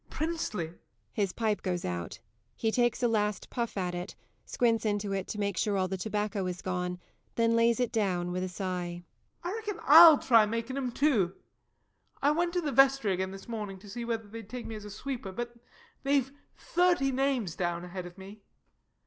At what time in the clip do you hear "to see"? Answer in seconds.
13.77-14.03